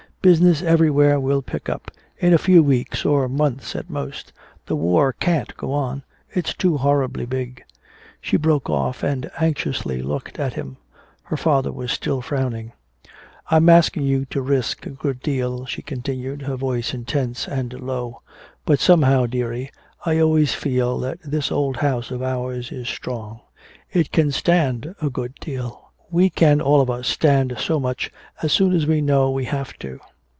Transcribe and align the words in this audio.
Business 0.23 0.61
everywhere 0.61 1.19
will 1.19 1.41
pick 1.41 1.67
up 1.67 1.89
in 2.19 2.31
a 2.31 2.37
few 2.37 2.61
weeks 2.61 3.05
or 3.05 3.27
months 3.27 3.75
at 3.75 3.89
most. 3.89 4.31
The 4.67 4.75
war 4.75 5.13
can't 5.13 5.57
go 5.57 5.73
on 5.73 6.03
it's 6.29 6.53
too 6.53 6.77
horribly 6.77 7.25
big!" 7.25 7.63
She 8.21 8.37
broke 8.37 8.69
off 8.69 9.01
and 9.01 9.31
anxiously 9.39 10.03
looked 10.03 10.37
at 10.37 10.53
him. 10.53 10.77
Her 11.23 11.37
father 11.37 11.71
was 11.71 11.91
still 11.91 12.21
frowning. 12.21 12.71
"I'm 13.49 13.67
asking 13.67 14.03
you 14.03 14.25
to 14.25 14.43
risk 14.43 14.85
a 14.85 14.91
good 14.91 15.21
deal," 15.21 15.65
she 15.65 15.81
continued, 15.81 16.43
her 16.43 16.55
voice 16.55 16.93
intense 16.93 17.47
and 17.47 17.73
low. 17.73 18.21
"But 18.63 18.79
somehow, 18.79 19.25
dearie, 19.25 19.71
I 20.05 20.19
always 20.19 20.53
feel 20.53 20.99
that 20.99 21.17
this 21.23 21.51
old 21.51 21.77
house 21.77 22.11
of 22.11 22.21
ours 22.21 22.71
is 22.71 22.87
strong. 22.87 23.39
It 23.91 24.11
can 24.11 24.29
stand 24.31 24.93
a 25.01 25.09
good 25.09 25.33
deal. 25.39 25.89
We 26.11 26.29
can 26.29 26.61
all 26.61 26.79
of 26.81 26.91
us 26.91 27.07
stand 27.07 27.55
so 27.57 27.79
much, 27.79 28.11
as 28.43 28.51
soon 28.51 28.73
as 28.73 28.85
we 28.85 29.01
know 29.01 29.31
we 29.31 29.45
have 29.45 29.79
to." 29.79 29.99